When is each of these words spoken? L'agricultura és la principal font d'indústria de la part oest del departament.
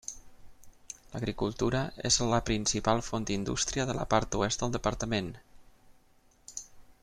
L'agricultura 1.09 1.81
és 2.09 2.17
la 2.31 2.39
principal 2.47 3.03
font 3.09 3.29
d'indústria 3.31 3.87
de 3.91 3.97
la 4.01 4.07
part 4.15 4.41
oest 4.41 4.65
del 4.65 4.75
departament. 4.79 5.33